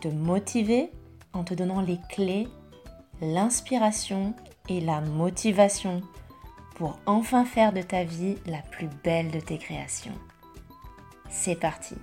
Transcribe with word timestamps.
te 0.00 0.08
motiver 0.08 0.90
en 1.32 1.44
te 1.44 1.54
donnant 1.54 1.80
les 1.80 1.98
clés, 2.08 2.48
l'inspiration 3.20 4.34
et 4.68 4.80
la 4.80 5.00
motivation 5.00 6.02
pour 6.76 6.98
enfin 7.06 7.44
faire 7.44 7.72
de 7.72 7.82
ta 7.82 8.04
vie 8.04 8.36
la 8.46 8.62
plus 8.70 8.88
belle 9.02 9.30
de 9.30 9.40
tes 9.40 9.58
créations. 9.58 10.14
C'est 11.28 11.58
parti 11.58 11.96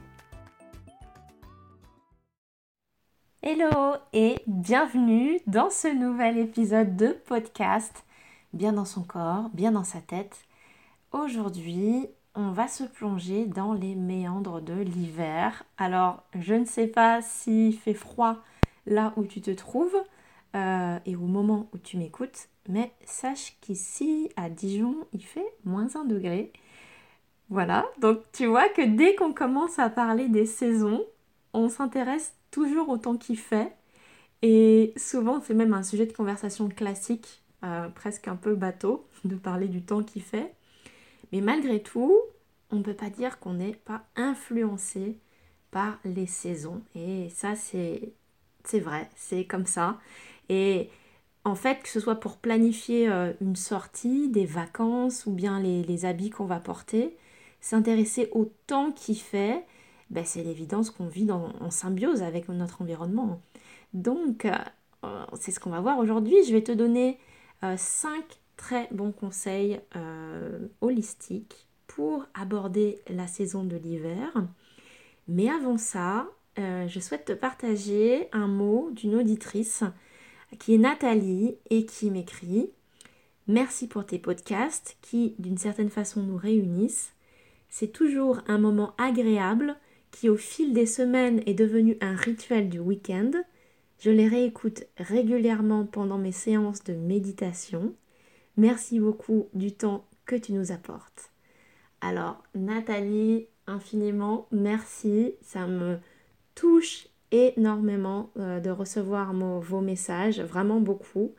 Hello 3.42 3.96
et 4.12 4.38
bienvenue 4.48 5.40
dans 5.48 5.70
ce 5.70 5.88
nouvel 5.88 6.38
épisode 6.38 6.96
de 6.96 7.18
podcast 7.28 8.04
Bien 8.54 8.74
dans 8.74 8.86
son 8.86 9.04
corps, 9.04 9.50
bien 9.54 9.74
dans 9.74 9.84
sa 9.84 10.00
tête. 10.00 10.46
Aujourd'hui, 11.12 12.08
on 12.36 12.52
va 12.52 12.68
se 12.68 12.84
plonger 12.84 13.46
dans 13.46 13.74
les 13.74 13.96
méandres 13.96 14.62
de 14.62 14.74
l'hiver. 14.74 15.64
Alors, 15.78 16.24
je 16.38 16.54
ne 16.54 16.66
sais 16.66 16.88
pas 16.88 17.22
s'il 17.22 17.78
fait 17.78 17.94
froid 17.94 18.38
là 18.86 19.14
où 19.18 19.26
tu 19.26 19.42
te 19.42 19.52
trouves 19.52 19.96
euh, 20.56 21.00
et 21.06 21.16
au 21.16 21.26
moment 21.26 21.70
où 21.74 21.78
tu 21.78 21.98
m'écoutes, 21.98 22.48
mais 22.70 22.92
sache 23.06 23.58
qu'ici 23.62 24.30
à 24.36 24.50
Dijon, 24.50 24.96
il 25.14 25.24
fait 25.24 25.46
moins 25.64 25.88
1 25.96 26.06
degré. 26.06 26.52
Voilà, 27.50 27.86
donc 28.00 28.20
tu 28.34 28.48
vois 28.48 28.70
que 28.70 28.82
dès 28.82 29.16
qu'on 29.16 29.34
commence 29.34 29.78
à 29.80 29.90
parler 29.90 30.30
des 30.30 30.46
saisons, 30.46 31.04
on 31.54 31.70
s'intéresse 31.70 32.34
toujours 32.52 32.90
au 32.90 32.98
temps 32.98 33.18
qu'il 33.18 33.38
fait. 33.38 33.76
Et 34.42 34.94
souvent, 34.98 35.42
c'est 35.42 35.54
même 35.54 35.74
un 35.74 35.84
sujet 35.84 36.06
de 36.06 36.14
conversation 36.14 36.70
classique, 36.70 37.44
euh, 37.64 37.90
presque 37.90 38.28
un 38.28 38.36
peu 38.36 38.56
bateau, 38.56 39.08
de 39.26 39.36
parler 39.36 39.68
du 39.68 39.82
temps 39.84 40.04
qu'il 40.04 40.22
fait. 40.22 40.54
Mais 41.32 41.42
malgré 41.42 41.82
tout, 41.82 42.20
on 42.72 42.78
ne 42.78 42.84
peut 42.84 42.94
pas 42.94 43.10
dire 43.10 43.40
qu'on 43.40 43.54
n'est 43.54 43.76
pas 43.76 44.06
influencé 44.16 45.18
par 45.72 46.00
les 46.06 46.28
saisons. 46.28 46.82
Et 46.96 47.30
ça, 47.30 47.56
c'est, 47.56 48.14
vrai, 48.74 49.10
c'est 49.16 49.46
comme 49.46 49.66
ça. 49.66 50.00
Et 50.50 50.90
en 51.44 51.56
fait, 51.56 51.84
que 51.84 51.90
ce 51.90 52.00
soit 52.00 52.16
pour 52.16 52.38
planifier 52.38 53.10
euh, 53.10 53.34
une 53.42 53.56
sortie, 53.56 54.30
des 54.30 54.46
vacances 54.46 55.26
ou 55.26 55.32
bien 55.32 55.60
les, 55.60 56.06
habits 56.06 56.30
qu'on 56.30 56.46
va 56.46 56.60
porter, 56.60 57.18
s'intéresser 57.62 58.30
au 58.32 58.52
temps 58.68 58.92
qu'il 58.92 59.18
fait, 59.20 59.66
ben, 60.10 60.24
c'est 60.26 60.44
l'évidence 60.44 60.92
qu'on 60.92 61.08
vit 61.08 61.32
en 61.32 61.72
symbiose 61.72 62.22
avec 62.22 62.48
notre 62.50 62.82
environnement. 62.82 63.42
Donc, 63.94 64.46
euh, 64.46 65.26
c'est 65.40 65.52
ce 65.52 65.60
qu'on 65.60 65.70
va 65.70 65.82
voir 65.82 65.98
aujourd'hui. 65.98 66.36
Je 66.48 66.52
vais 66.52 66.64
te 66.64 66.72
donner 66.72 67.18
5 67.62 68.10
euh, 68.10 68.22
très 68.58 68.88
bons 68.92 69.12
conseils 69.12 69.80
holistiques 70.82 71.68
pour 71.88 72.26
aborder 72.34 73.00
la 73.10 73.28
saison 73.28 73.64
de 73.64 73.78
l'hiver. 73.78 74.32
Mais 75.28 75.50
avant 75.50 75.78
ça, 75.78 76.28
je 76.58 77.00
souhaite 77.00 77.26
te 77.26 77.34
partager 77.34 78.28
un 78.32 78.48
mot 78.48 78.90
d'une 78.92 79.16
auditrice 79.16 79.84
qui 80.60 80.76
est 80.76 80.80
Nathalie 80.80 81.58
et 81.70 81.86
qui 81.86 82.12
m'écrit 82.12 82.70
Merci 83.48 83.88
pour 83.88 84.06
tes 84.06 84.18
podcasts 84.18 84.98
qui, 85.02 85.36
d'une 85.38 85.58
certaine 85.58 85.92
façon, 85.92 86.24
nous 86.24 86.38
réunissent. 86.38 87.14
C'est 87.70 87.92
toujours 87.92 88.40
un 88.48 88.58
moment 88.58 88.96
agréable 88.98 89.76
qui 90.10 90.30
au 90.30 90.38
fil 90.38 90.74
des 90.74 90.88
semaines 90.88 91.42
est 91.46 91.54
devenu 91.54 91.98
un 92.02 92.16
rituel 92.16 92.70
du 92.70 92.80
week-end. 92.80 93.32
Je 94.00 94.10
les 94.10 94.28
réécoute 94.28 94.86
régulièrement 94.98 95.86
pendant 95.86 96.18
mes 96.18 96.32
séances 96.32 96.84
de 96.86 96.94
méditation. 96.94 97.94
Merci 98.58 99.00
beaucoup 99.00 99.50
du 99.54 99.74
temps 99.74 100.06
que 100.26 100.36
tu 100.36 100.54
nous 100.54 100.72
apportes. 100.72 101.32
Alors 102.02 102.42
Nathalie, 102.54 103.48
infiniment 103.68 104.48
merci, 104.52 105.34
ça 105.42 105.68
me 105.68 105.98
touche 106.54 107.08
énormément 107.32 108.32
euh, 108.38 108.60
de 108.60 108.70
recevoir 108.70 109.34
vos 109.34 109.82
messages, 109.82 110.40
vraiment 110.40 110.80
beaucoup. 110.80 111.34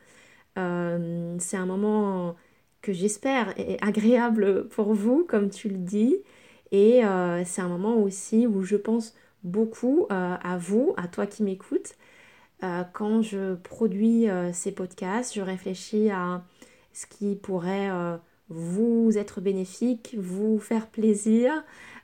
Euh, 0.58 1.36
c'est 1.38 1.56
un 1.56 1.66
moment 1.66 2.36
que 2.82 2.92
j'espère 2.92 3.58
est 3.58 3.82
agréable 3.82 4.68
pour 4.68 4.92
vous, 4.92 5.24
comme 5.24 5.50
tu 5.50 5.68
le 5.68 5.78
dis. 5.78 6.16
Et 6.70 7.04
euh, 7.04 7.44
c'est 7.44 7.62
un 7.62 7.68
moment 7.68 7.96
aussi 7.96 8.46
où 8.46 8.62
je 8.62 8.76
pense 8.76 9.14
beaucoup 9.42 10.06
à 10.10 10.58
vous, 10.58 10.92
à 10.96 11.06
toi 11.06 11.26
qui 11.26 11.44
m'écoutes. 11.44 11.94
Quand 12.92 13.22
je 13.22 13.54
produis 13.54 14.26
ces 14.52 14.72
podcasts, 14.72 15.34
je 15.34 15.40
réfléchis 15.40 16.10
à 16.10 16.42
ce 16.96 17.06
qui 17.06 17.36
pourrait 17.36 17.90
vous 18.48 19.12
être 19.16 19.40
bénéfique, 19.40 20.16
vous 20.18 20.58
faire 20.58 20.86
plaisir. 20.88 21.52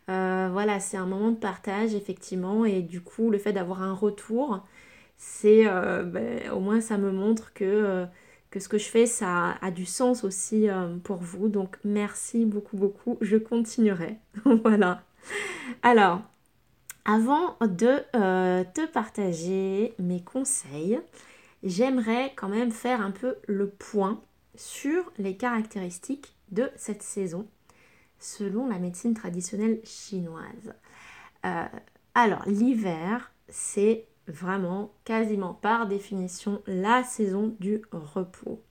voilà, 0.08 0.80
c'est 0.80 0.96
un 0.96 1.06
moment 1.06 1.30
de 1.30 1.36
partage, 1.36 1.94
effectivement. 1.94 2.64
Et 2.64 2.82
du 2.82 3.00
coup, 3.00 3.30
le 3.30 3.38
fait 3.38 3.52
d'avoir 3.52 3.82
un 3.82 3.94
retour, 3.94 4.66
c'est 5.16 5.64
ben, 5.64 6.50
au 6.52 6.60
moins 6.60 6.80
ça 6.80 6.98
me 6.98 7.10
montre 7.10 7.52
que 7.54 8.06
ce 8.60 8.68
que 8.68 8.78
je 8.78 8.88
fais, 8.88 9.06
ça 9.06 9.56
a 9.60 9.70
du 9.70 9.86
sens 9.86 10.24
aussi 10.24 10.68
euh, 10.68 10.96
pour 11.02 11.18
vous. 11.18 11.48
Donc 11.48 11.78
merci 11.84 12.44
beaucoup, 12.44 12.76
beaucoup. 12.76 13.18
Je 13.20 13.36
continuerai. 13.36 14.16
voilà. 14.64 15.02
Alors, 15.82 16.20
avant 17.04 17.56
de 17.60 18.02
euh, 18.16 18.64
te 18.74 18.86
partager 18.86 19.94
mes 19.98 20.22
conseils, 20.22 21.00
j'aimerais 21.62 22.32
quand 22.36 22.48
même 22.48 22.72
faire 22.72 23.00
un 23.00 23.10
peu 23.10 23.36
le 23.46 23.68
point 23.68 24.20
sur 24.54 25.12
les 25.18 25.36
caractéristiques 25.36 26.36
de 26.50 26.70
cette 26.76 27.02
saison 27.02 27.48
selon 28.18 28.68
la 28.68 28.78
médecine 28.78 29.14
traditionnelle 29.14 29.80
chinoise. 29.84 30.74
Euh, 31.44 31.64
alors, 32.14 32.42
l'hiver, 32.46 33.32
c'est 33.48 34.06
vraiment 34.28 34.92
quasiment 35.04 35.54
par 35.54 35.88
définition 35.88 36.62
la 36.66 37.02
saison 37.02 37.56
du 37.58 37.82
repos. 37.90 38.62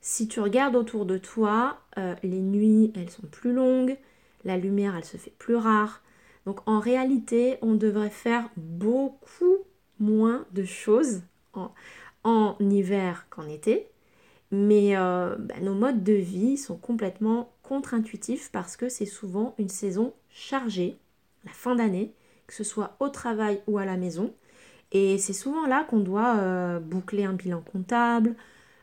Si 0.00 0.26
tu 0.26 0.40
regardes 0.40 0.74
autour 0.74 1.06
de 1.06 1.18
toi, 1.18 1.78
euh, 1.98 2.14
les 2.22 2.40
nuits, 2.40 2.92
elles 2.96 3.10
sont 3.10 3.26
plus 3.26 3.52
longues, 3.52 3.96
la 4.44 4.56
lumière, 4.56 4.96
elle 4.96 5.04
se 5.04 5.16
fait 5.16 5.34
plus 5.38 5.54
rare. 5.54 6.02
Donc 6.46 6.60
en 6.66 6.80
réalité, 6.80 7.58
on 7.62 7.74
devrait 7.74 8.10
faire 8.10 8.48
beaucoup 8.56 9.58
moins 10.00 10.44
de 10.52 10.64
choses 10.64 11.22
en, 11.52 12.56
hiver 12.58 13.26
qu'en 13.30 13.46
été. 13.48 13.91
Mais 14.52 14.96
euh, 14.96 15.34
bah, 15.38 15.54
nos 15.62 15.74
modes 15.74 16.04
de 16.04 16.12
vie 16.12 16.58
sont 16.58 16.76
complètement 16.76 17.50
contre-intuitifs 17.62 18.52
parce 18.52 18.76
que 18.76 18.90
c'est 18.90 19.06
souvent 19.06 19.54
une 19.58 19.70
saison 19.70 20.12
chargée, 20.30 20.98
la 21.44 21.52
fin 21.52 21.74
d'année, 21.74 22.12
que 22.46 22.54
ce 22.54 22.62
soit 22.62 22.94
au 23.00 23.08
travail 23.08 23.62
ou 23.66 23.78
à 23.78 23.86
la 23.86 23.96
maison. 23.96 24.34
Et 24.92 25.16
c'est 25.16 25.32
souvent 25.32 25.66
là 25.66 25.84
qu'on 25.84 26.00
doit 26.00 26.36
euh, 26.36 26.80
boucler 26.80 27.24
un 27.24 27.32
bilan 27.32 27.62
comptable, 27.62 28.36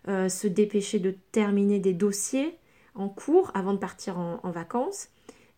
euh, 0.08 0.28
se 0.28 0.48
dépêcher 0.48 0.98
de 0.98 1.16
terminer 1.32 1.78
des 1.78 1.94
dossiers 1.94 2.58
en 2.96 3.08
cours 3.08 3.52
avant 3.54 3.74
de 3.74 3.78
partir 3.78 4.18
en, 4.18 4.50
vacances. 4.50 5.10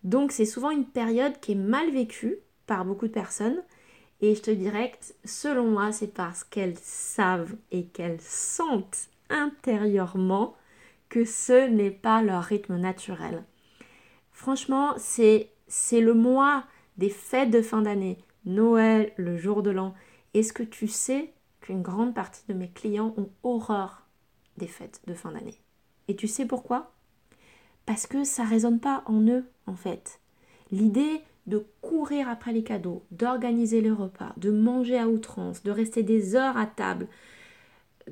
Donc 0.04 0.34
c'est 0.34 0.46
souvent 0.46 0.72
une 0.72 0.86
période 0.86 1.40
qui 1.40 1.54
est 1.54 1.56
mal 1.56 1.90
vécue 1.90 2.40
par 2.68 2.84
beaucoup 2.84 3.08
de 3.08 3.14
personnes. 3.14 3.64
Et 4.20 4.36
je 4.36 4.42
te 4.42 4.52
dirais 4.52 4.92
que 4.92 4.98
selon 5.24 5.72
moi, 5.72 5.94
c'est 5.94 6.14
parce 6.14 6.44
qu'elles 6.44 6.78
savent 6.78 7.56
et 7.72 7.86
qu'elles 7.86 8.22
sentent 8.22 9.08
intérieurement 9.32 10.56
que 11.10 11.26
ce 11.26 11.68
n'est 11.68 11.92
pas 11.92 12.22
leur 12.22 12.44
rythme 12.44 12.78
naturel. 12.78 13.44
Franchement, 14.32 14.94
c'est 14.98 15.50
le 15.92 16.14
mois 16.14 16.64
des 16.98 17.10
fêtes 17.10 17.52
de 17.52 17.62
fin 17.62 17.82
d'année, 17.82 18.18
Noël, 18.46 19.12
le 19.18 19.38
jour 19.38 19.64
de 19.64 19.72
l'an. 19.72 19.94
Est-ce 20.34 20.54
que 20.54 20.64
tu 20.64 20.88
sais 20.88 21.34
qu'une 21.60 21.82
grande 21.82 22.14
partie 22.14 22.44
de 22.48 22.54
mes 22.54 22.70
clients 22.70 23.14
ont 23.18 23.30
horreur 23.44 24.08
des 24.58 24.68
fêtes 24.68 25.02
de 25.08 25.14
fin 25.14 25.32
d'année? 25.32 25.60
Et 26.08 26.16
tu 26.16 26.28
sais 26.28 26.46
pourquoi? 26.46 26.92
Parce 27.86 28.08
que 28.08 28.24
ça 28.24 28.44
résonne 28.44 28.80
pas 28.80 29.04
en 29.06 29.22
eux, 29.28 29.46
en 29.68 29.76
fait. 29.76 30.20
L'idée 30.72 31.22
de 31.48 31.66
courir 31.82 32.30
après 32.30 32.54
les 32.54 32.64
cadeaux, 32.64 33.04
d'organiser 33.12 33.82
les 33.82 33.92
repas, 33.92 34.34
de 34.38 34.52
manger 34.52 34.98
à 34.98 35.08
outrance, 35.08 35.64
de 35.64 35.72
rester 35.72 36.04
des 36.04 36.36
heures 36.36 36.58
à 36.58 36.68
table, 36.68 37.08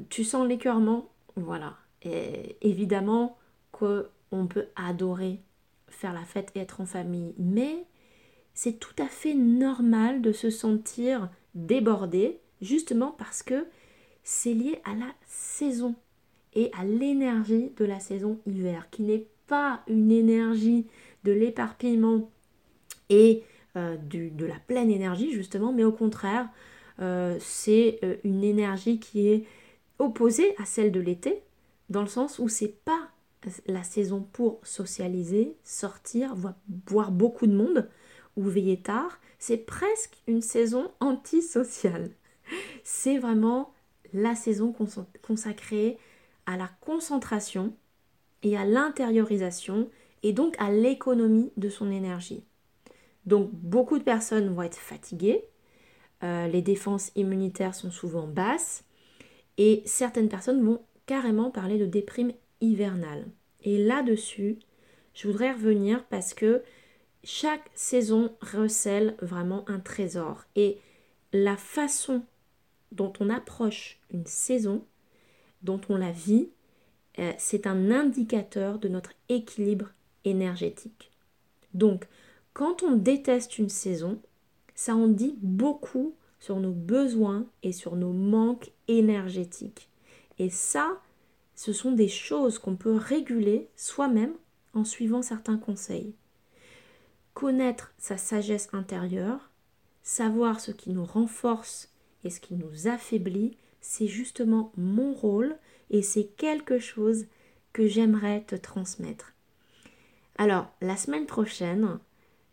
tu 0.10 0.24
sens 0.24 0.48
l'écœurement 0.48 1.10
Voilà. 1.36 1.78
Et 2.02 2.58
évidemment 2.62 3.38
qu'on 3.72 4.48
peut 4.48 4.68
adorer 4.76 5.42
faire 5.88 6.14
la 6.14 6.24
fête 6.24 6.52
et 6.56 6.60
être 6.60 6.82
en 6.82 6.86
famille, 6.86 7.34
mais 7.38 7.86
c'est 8.54 8.80
tout 8.80 8.96
à 8.98 9.08
fait 9.08 9.34
normal 9.34 10.22
de 10.22 10.32
se 10.32 10.50
sentir 10.50 11.30
débordé 11.56 12.40
justement 12.62 13.16
parce 13.18 13.44
que 13.44 13.68
c'est 14.24 14.54
lié 14.54 14.82
à 14.86 14.96
la 14.96 15.14
saison 15.26 15.96
et 16.54 16.72
à 16.78 16.84
l'énergie 16.84 17.72
de 17.78 17.86
la 17.86 18.00
saison 18.00 18.40
hiver, 18.46 18.90
qui 18.92 19.04
n'est 19.04 19.28
pas 19.48 19.82
une 19.88 20.12
énergie 20.12 20.86
de 21.24 21.32
l'éparpillement 21.32 22.30
et 23.10 23.44
euh, 23.76 23.98
de 23.98 24.46
la 24.46 24.60
pleine 24.68 24.92
énergie 24.92 25.32
justement, 25.32 25.72
mais 25.74 25.84
au 25.84 25.92
contraire, 25.92 26.50
euh, 27.02 27.38
c'est 27.40 28.00
euh, 28.04 28.16
une 28.24 28.44
énergie 28.44 29.00
qui 29.00 29.28
est 29.28 29.46
opposée 30.00 30.56
à 30.58 30.66
celle 30.66 30.92
de 30.92 31.00
l'été, 31.00 31.44
dans 31.90 32.02
le 32.02 32.08
sens 32.08 32.40
où 32.40 32.48
c'est 32.48 32.84
pas 32.84 33.10
la 33.68 33.84
saison 33.84 34.22
pour 34.22 34.60
socialiser, 34.66 35.56
sortir, 35.64 36.36
voir, 36.88 37.12
beaucoup 37.12 37.48
de 37.48 37.56
monde 37.56 37.90
ou 38.36 38.44
veiller 38.44 38.82
tard, 38.82 39.20
c'est 39.38 39.58
presque 39.58 40.18
une 40.28 40.42
saison 40.42 40.92
antisociale. 41.00 42.12
C'est 42.84 43.18
vraiment 43.18 43.74
la 44.14 44.36
saison 44.36 44.74
consacrée 45.22 45.98
à 46.46 46.58
la 46.58 46.70
concentration 46.82 47.76
et 48.44 48.58
à 48.58 48.66
l'intériorisation 48.66 49.90
et 50.24 50.34
donc 50.34 50.56
à 50.60 50.72
l'économie 50.72 51.52
de 51.58 51.70
son 51.70 51.92
énergie. 51.92 52.44
Donc 53.26 53.52
beaucoup 53.52 54.00
de 54.00 54.04
personnes 54.04 54.54
vont 54.54 54.64
être 54.64 54.78
fatiguées, 54.78 55.46
euh, 56.24 56.48
les 56.48 56.62
défenses 56.62 57.12
immunitaires 57.16 57.76
sont 57.76 57.92
souvent 57.92 58.28
basses 58.28 58.84
et 59.60 59.84
certaines 59.86 60.30
personnes 60.30 60.64
vont 60.64 60.82
carrément 61.06 61.52
parler 61.52 61.78
de 61.78 61.86
déprime 61.86 62.32
hivernale. 62.62 63.28
Et 63.62 63.78
là-dessus, 63.78 64.58
je 65.14 65.28
voudrais 65.28 65.52
revenir 65.52 66.06
parce 66.06 66.34
que 66.34 66.64
chaque 67.26 67.70
saison 67.76 68.32
recèle 68.42 69.16
vraiment 69.22 69.68
un 69.68 69.80
trésor. 69.80 70.46
Et 70.56 70.78
la 71.34 71.58
façon 71.58 72.24
dont 72.94 73.12
on 73.20 73.30
approche 73.30 74.00
une 74.12 74.26
saison, 74.26 74.86
dont 75.62 75.82
on 75.90 75.98
la 75.98 76.12
vit, 76.12 76.50
euh, 77.20 77.34
c'est 77.38 77.68
un 77.68 77.92
indicateur 77.92 78.80
de 78.80 78.88
notre 78.88 79.12
équilibre 79.28 79.90
énergétique. 80.24 81.12
Donc, 81.74 82.08
quand 82.54 82.82
on 82.82 82.96
déteste 82.96 83.58
une 83.58 83.70
saison, 83.70 84.22
ça 84.74 84.96
en 84.96 85.08
dit 85.08 85.36
beaucoup 85.42 86.16
sur 86.40 86.60
nos 86.60 86.72
besoins 86.72 87.46
et 87.64 87.72
sur 87.72 87.96
nos 87.96 88.14
manques 88.14 88.72
énergétiques. 88.88 89.90
Et 90.38 90.50
ça, 90.50 91.02
ce 91.56 91.74
sont 91.74 91.92
des 91.92 92.08
choses 92.08 92.60
qu'on 92.60 92.76
peut 92.76 92.96
réguler 92.96 93.70
soi-même 93.76 94.34
en 94.74 94.86
suivant 94.86 95.22
certains 95.22 95.58
conseils. 95.58 96.14
Connaître 97.34 97.94
sa 97.98 98.18
sagesse 98.18 98.70
intérieure, 98.74 99.50
savoir 100.04 100.60
ce 100.60 100.72
qui 100.72 100.92
nous 100.92 101.06
renforce 101.06 101.94
et 102.24 102.30
ce 102.30 102.40
qui 102.40 102.56
nous 102.56 102.88
affaiblit, 102.88 103.58
c'est 103.82 104.08
justement 104.08 104.72
mon 104.78 105.14
rôle 105.14 105.58
et 105.90 106.02
c'est 106.02 106.26
quelque 106.38 106.80
chose 106.80 107.26
que 107.74 107.88
j'aimerais 107.88 108.42
te 108.42 108.56
transmettre. 108.56 109.34
Alors, 110.38 110.72
la 110.82 110.96
semaine 110.96 111.26
prochaine, 111.26 112.00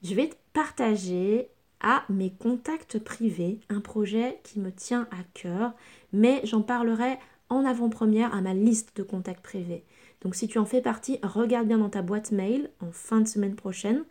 je 0.03 0.15
vais 0.15 0.29
te 0.29 0.37
partager 0.53 1.49
à 1.81 2.05
mes 2.09 2.31
contacts 2.31 2.99
privés 2.99 3.61
un 3.69 3.81
projet 3.81 4.41
qui 4.43 4.61
me 4.61 4.73
tient 4.73 5.09
à 5.11 5.23
cœur, 5.35 5.73
mais 6.13 6.41
j'en 6.45 6.63
parlerai 6.63 7.19
en 7.49 7.65
avant-première 7.65 8.35
à 8.35 8.41
ma 8.41 8.55
liste 8.55 8.97
de 8.97 9.03
contacts 9.03 9.43
privés. 9.43 9.85
Donc 10.23 10.35
si 10.35 10.49
tu 10.49 10.59
en 10.59 10.65
fais 10.65 10.81
partie, 10.81 11.19
regarde 11.23 11.69
bien 11.69 11.79
dans 11.79 11.91
ta 11.91 12.03
boîte 12.03 12.33
mail 12.33 12.71
en 12.81 12.91
fin 12.91 13.21
de 13.21 13.29
semaine 13.29 13.55
prochaine 13.55 14.05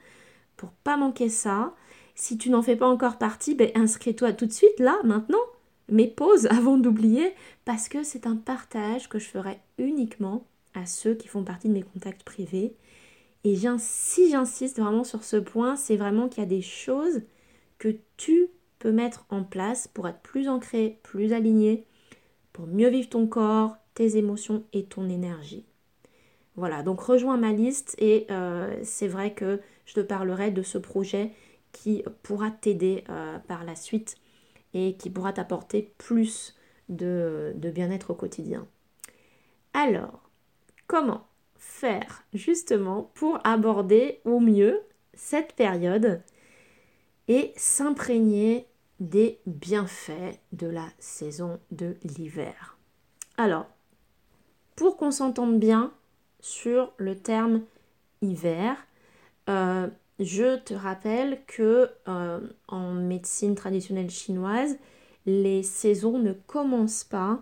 pour 0.55 0.71
pas 0.71 0.97
manquer 0.97 1.29
ça. 1.29 1.75
Si 2.13 2.37
tu 2.37 2.49
n'en 2.49 2.61
fais 2.61 2.77
pas 2.77 2.87
encore 2.87 3.17
partie, 3.17 3.55
ben 3.55 3.71
inscris-toi 3.75 4.31
tout 4.33 4.45
de 4.45 4.53
suite 4.53 4.79
là, 4.79 4.97
maintenant, 5.03 5.37
mais 5.89 6.07
pause 6.07 6.45
avant 6.47 6.77
d'oublier 6.77 7.33
parce 7.65 7.89
que 7.89 8.03
c'est 8.03 8.27
un 8.27 8.35
partage 8.35 9.09
que 9.09 9.19
je 9.19 9.27
ferai 9.27 9.59
uniquement 9.77 10.45
à 10.73 10.85
ceux 10.85 11.15
qui 11.15 11.27
font 11.27 11.43
partie 11.43 11.67
de 11.67 11.73
mes 11.73 11.83
contacts 11.83 12.23
privés. 12.23 12.75
Et 13.43 13.55
si 13.77 14.29
j'insiste 14.29 14.79
vraiment 14.79 15.03
sur 15.03 15.23
ce 15.23 15.37
point, 15.37 15.75
c'est 15.75 15.97
vraiment 15.97 16.29
qu'il 16.29 16.43
y 16.43 16.45
a 16.45 16.49
des 16.49 16.63
choses 16.63 17.21
que 17.77 17.95
tu 18.17 18.47
peux 18.79 18.91
mettre 18.91 19.25
en 19.29 19.43
place 19.43 19.87
pour 19.87 20.07
être 20.07 20.19
plus 20.19 20.47
ancré, 20.47 20.99
plus 21.03 21.33
aligné, 21.33 21.85
pour 22.53 22.67
mieux 22.67 22.89
vivre 22.89 23.09
ton 23.09 23.27
corps, 23.27 23.77
tes 23.93 24.17
émotions 24.17 24.63
et 24.73 24.85
ton 24.85 25.09
énergie. 25.09 25.65
Voilà, 26.55 26.83
donc 26.83 27.01
rejoins 27.01 27.37
ma 27.37 27.51
liste 27.51 27.95
et 27.97 28.27
euh, 28.31 28.73
c'est 28.83 29.07
vrai 29.07 29.33
que 29.33 29.59
je 29.85 29.93
te 29.93 29.99
parlerai 29.99 30.51
de 30.51 30.61
ce 30.61 30.77
projet 30.77 31.31
qui 31.73 32.03
pourra 32.23 32.49
t'aider 32.49 33.03
euh, 33.09 33.39
par 33.39 33.65
la 33.65 33.75
suite 33.75 34.15
et 34.73 34.95
qui 34.95 35.09
pourra 35.09 35.33
t'apporter 35.33 35.93
plus 35.97 36.55
de, 36.87 37.53
de 37.55 37.69
bien-être 37.69 38.11
au 38.11 38.15
quotidien. 38.15 38.67
Alors, 39.73 40.29
comment 40.87 41.27
faire 41.57 42.23
justement 42.33 43.11
pour 43.15 43.39
aborder 43.43 44.21
au 44.23 44.39
mieux 44.39 44.81
cette 45.13 45.53
période 45.53 46.21
et 47.27 47.53
s'imprégner 47.55 48.67
des 48.99 49.39
bienfaits 49.45 50.39
de 50.53 50.67
la 50.67 50.87
saison 50.99 51.59
de 51.71 51.95
l'hiver. 52.03 52.77
Alors, 53.37 53.67
pour 54.75 54.97
qu'on 54.97 55.11
s'entende 55.11 55.59
bien 55.59 55.91
sur 56.39 56.93
le 56.97 57.15
terme 57.15 57.61
hiver, 58.21 58.77
euh, 59.49 59.87
je 60.19 60.57
te 60.57 60.73
rappelle 60.73 61.39
que 61.47 61.89
euh, 62.07 62.39
en 62.67 62.93
médecine 62.93 63.55
traditionnelle 63.55 64.09
chinoise, 64.09 64.77
les 65.25 65.63
saisons 65.63 66.19
ne 66.19 66.33
commencent 66.33 67.03
pas 67.03 67.41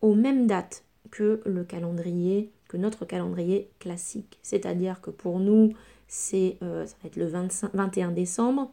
aux 0.00 0.14
mêmes 0.14 0.46
dates 0.46 0.84
que 1.10 1.40
le 1.44 1.64
calendrier, 1.64 2.50
que 2.68 2.76
notre 2.76 3.04
calendrier 3.04 3.70
classique. 3.78 4.38
C'est-à-dire 4.42 5.00
que 5.00 5.10
pour 5.10 5.38
nous, 5.38 5.74
c'est 6.06 6.56
euh, 6.62 6.86
ça 6.86 6.96
va 7.02 7.08
être 7.08 7.16
le 7.16 7.26
21 7.26 8.10
décembre. 8.12 8.70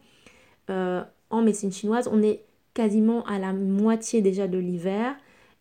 Euh, 0.70 1.02
en 1.30 1.42
médecine 1.42 1.72
chinoise, 1.72 2.08
on 2.10 2.22
est 2.22 2.44
quasiment 2.74 3.24
à 3.26 3.38
la 3.38 3.52
moitié 3.52 4.20
déjà 4.20 4.48
de 4.48 4.58
l'hiver. 4.58 5.16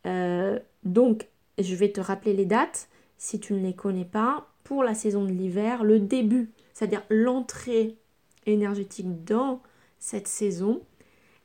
Euh, 0.05 0.59
donc, 0.83 1.27
je 1.57 1.75
vais 1.75 1.91
te 1.91 2.01
rappeler 2.01 2.33
les 2.33 2.45
dates 2.45 2.89
si 3.17 3.39
tu 3.39 3.53
ne 3.53 3.59
les 3.59 3.73
connais 3.73 4.05
pas. 4.05 4.47
Pour 4.63 4.83
la 4.83 4.93
saison 4.93 5.23
de 5.23 5.31
l'hiver, 5.31 5.83
le 5.83 5.99
début, 5.99 6.51
c'est-à-dire 6.73 7.03
l'entrée 7.09 7.97
énergétique 8.45 9.23
dans 9.23 9.61
cette 9.99 10.27
saison, 10.27 10.81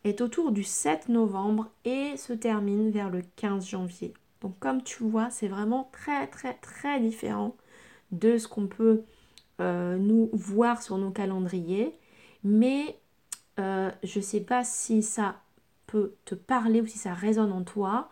est 0.04 0.20
autour 0.20 0.52
du 0.52 0.64
7 0.64 1.08
novembre 1.08 1.70
et 1.84 2.16
se 2.16 2.32
termine 2.32 2.90
vers 2.90 3.10
le 3.10 3.22
15 3.36 3.68
janvier. 3.68 4.14
Donc 4.40 4.58
comme 4.58 4.82
tu 4.82 5.04
vois, 5.04 5.28
c'est 5.30 5.48
vraiment 5.48 5.90
très 5.92 6.26
très 6.26 6.54
très 6.54 6.98
différent 7.00 7.56
de 8.10 8.38
ce 8.38 8.48
qu'on 8.48 8.66
peut 8.66 9.02
euh, 9.60 9.98
nous 9.98 10.30
voir 10.32 10.82
sur 10.82 10.96
nos 10.96 11.10
calendriers. 11.10 11.94
Mais 12.42 12.98
euh, 13.60 13.90
je 14.02 14.18
ne 14.18 14.24
sais 14.24 14.40
pas 14.40 14.64
si 14.64 15.02
ça 15.02 15.36
peut 15.86 16.14
te 16.24 16.34
parler 16.34 16.80
ou 16.80 16.86
si 16.86 16.98
ça 16.98 17.14
résonne 17.14 17.52
en 17.52 17.62
toi. 17.62 18.08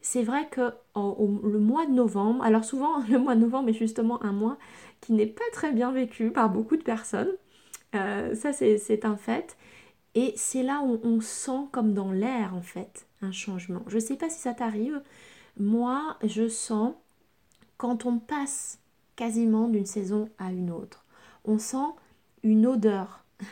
C'est 0.00 0.22
vrai 0.22 0.48
que 0.50 0.72
le 0.96 1.58
mois 1.58 1.86
de 1.86 1.92
novembre, 1.92 2.42
alors 2.44 2.64
souvent 2.64 3.02
le 3.08 3.18
mois 3.18 3.34
de 3.34 3.40
novembre 3.40 3.70
est 3.70 3.74
justement 3.74 4.22
un 4.22 4.32
mois 4.32 4.58
qui 5.00 5.12
n'est 5.12 5.26
pas 5.26 5.44
très 5.52 5.72
bien 5.72 5.92
vécu 5.92 6.30
par 6.30 6.50
beaucoup 6.50 6.76
de 6.76 6.82
personnes. 6.82 7.32
Euh, 7.94 8.34
ça 8.34 8.52
c'est 8.52 9.04
un 9.04 9.16
fait. 9.16 9.56
Et 10.14 10.34
c'est 10.36 10.62
là 10.62 10.82
où 10.84 11.00
on 11.04 11.20
sent 11.20 11.68
comme 11.72 11.94
dans 11.94 12.12
l'air 12.12 12.54
en 12.54 12.60
fait 12.60 13.06
un 13.22 13.32
changement. 13.32 13.82
Je 13.86 13.96
ne 13.96 14.00
sais 14.00 14.16
pas 14.16 14.28
si 14.28 14.40
ça 14.40 14.52
t'arrive. 14.52 15.00
Moi, 15.58 16.16
je 16.24 16.48
sens 16.48 16.94
quand 17.76 18.06
on 18.06 18.18
passe 18.18 18.78
quasiment 19.16 19.68
d'une 19.68 19.86
saison 19.86 20.28
à 20.38 20.52
une 20.52 20.70
autre, 20.70 21.04
on 21.44 21.58
sent 21.58 21.88
une 22.42 22.66
odeur 22.66 23.24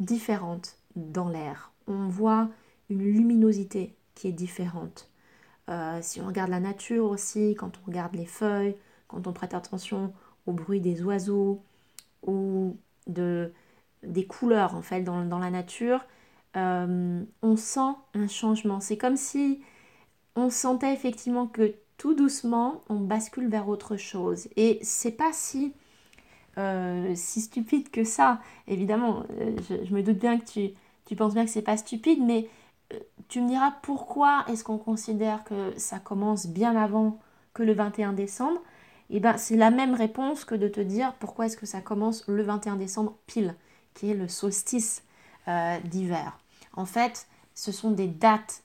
différente 0.00 0.76
dans 0.96 1.28
l'air. 1.28 1.72
On 1.86 2.08
voit 2.08 2.48
une 2.88 3.02
luminosité 3.02 3.94
qui 4.14 4.28
est 4.28 4.32
différente. 4.32 5.10
Euh, 5.68 5.98
si 6.02 6.20
on 6.20 6.26
regarde 6.26 6.50
la 6.50 6.60
nature 6.60 7.04
aussi, 7.04 7.54
quand 7.54 7.78
on 7.82 7.86
regarde 7.86 8.14
les 8.16 8.26
feuilles, 8.26 8.74
quand 9.06 9.26
on 9.26 9.32
prête 9.32 9.54
attention 9.54 10.12
au 10.46 10.52
bruit 10.52 10.80
des 10.80 11.02
oiseaux 11.02 11.62
ou 12.26 12.76
de, 13.06 13.52
des 14.02 14.26
couleurs 14.26 14.74
en 14.74 14.82
fait 14.82 15.02
dans, 15.02 15.38
la 15.38 15.50
nature, 15.50 16.04
euh, 16.56 17.22
on 17.42 17.56
sent 17.56 17.94
un 18.14 18.26
changement. 18.26 18.80
C'est 18.80 18.96
comme 18.96 19.16
si 19.16 19.60
on 20.34 20.50
sentait 20.50 20.92
effectivement 20.92 21.46
que 21.46 21.74
tout 21.96 22.14
doucement 22.14 22.82
on 22.88 22.98
bascule 22.98 23.48
vers 23.48 23.68
autre 23.68 23.96
chose. 23.96 24.48
Et 24.56 24.78
c'est 24.82 25.12
pas 25.12 25.32
si 25.32 25.72
euh, 26.58 27.12
si 27.14 27.40
stupide 27.40 27.90
que 27.90 28.04
ça. 28.04 28.40
Évidemment, 28.66 29.24
euh, 29.40 29.56
je, 29.68 29.94
me 29.94 30.02
doute 30.02 30.18
bien 30.18 30.38
que 30.38 30.44
tu, 30.44 31.16
penses 31.16 31.34
bien 31.34 31.44
que 31.44 31.50
c'est 31.50 31.62
pas 31.62 31.76
stupide, 31.76 32.20
mais 32.24 32.48
euh, 32.92 32.98
tu 33.28 33.40
me 33.40 33.48
diras 33.48 33.72
pourquoi 33.82 34.44
est-ce 34.48 34.64
qu'on 34.64 34.78
considère 34.78 35.44
que 35.44 35.72
ça 35.76 35.98
commence 35.98 36.46
bien 36.46 36.76
avant 36.76 37.18
que 37.54 37.62
le 37.62 37.72
21 37.72 38.12
décembre? 38.12 38.60
Eh 39.10 39.18
ben 39.18 39.36
c'est 39.36 39.56
la 39.56 39.70
même 39.70 39.94
réponse 39.94 40.44
que 40.44 40.54
de 40.54 40.68
te 40.68 40.80
dire 40.80 41.14
pourquoi 41.14 41.46
est-ce 41.46 41.56
que 41.56 41.66
ça 41.66 41.80
commence 41.80 42.26
le 42.28 42.42
21 42.42 42.76
décembre 42.76 43.16
pile, 43.26 43.56
qui 43.94 44.10
est 44.10 44.14
le 44.14 44.28
solstice 44.28 45.04
d'hiver. 45.84 46.38
En 46.74 46.84
fait, 46.84 47.26
ce 47.56 47.72
sont 47.72 47.90
des 47.90 48.06
dates 48.06 48.62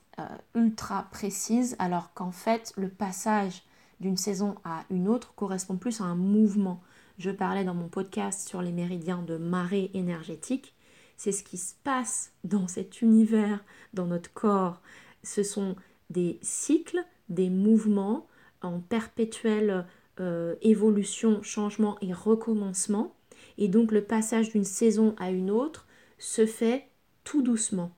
ultra 0.54 1.08
précises, 1.10 1.74
alors 1.80 2.14
qu'en 2.14 2.30
fait, 2.30 2.72
le 2.76 2.88
passage 2.88 3.64
d'une 3.98 4.16
saison 4.16 4.54
à 4.64 4.84
une 4.90 5.08
autre 5.08 5.34
correspond 5.34 5.76
plus 5.76 6.00
à 6.00 6.04
un 6.04 6.14
mouvement. 6.14 6.80
Je 7.18 7.30
parlais 7.30 7.64
dans 7.64 7.74
mon 7.74 7.88
podcast 7.88 8.46
sur 8.46 8.60
les 8.60 8.72
méridiens 8.72 9.22
de 9.22 9.38
marée 9.38 9.90
énergétique. 9.94 10.74
C'est 11.16 11.32
ce 11.32 11.42
qui 11.42 11.56
se 11.56 11.74
passe 11.82 12.32
dans 12.44 12.68
cet 12.68 13.00
univers, 13.00 13.64
dans 13.94 14.04
notre 14.04 14.32
corps. 14.34 14.82
Ce 15.22 15.42
sont 15.42 15.76
des 16.10 16.38
cycles, 16.42 17.02
des 17.30 17.48
mouvements 17.48 18.26
en 18.60 18.80
perpétuelle 18.80 19.86
euh, 20.20 20.56
évolution, 20.60 21.42
changement 21.42 21.96
et 22.02 22.12
recommencement. 22.12 23.14
Et 23.56 23.68
donc 23.68 23.92
le 23.92 24.04
passage 24.04 24.50
d'une 24.50 24.64
saison 24.64 25.14
à 25.18 25.30
une 25.30 25.50
autre 25.50 25.86
se 26.18 26.44
fait 26.44 26.86
tout 27.24 27.40
doucement. 27.40 27.96